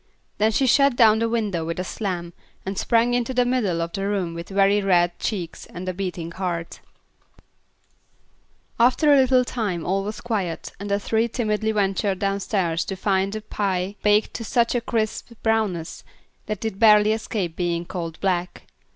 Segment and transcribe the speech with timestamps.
[0.39, 2.33] then she shut down the window with a slam,
[2.65, 6.31] and sprang into the middle of the room with very red cheeks and a beating
[6.31, 6.79] heart.
[8.79, 13.33] After a little time all was quiet, and the three timidly ventured downstairs to find
[13.33, 16.03] the pie baked to such a crisp brownness,
[16.47, 18.63] that it barely escaped being called black.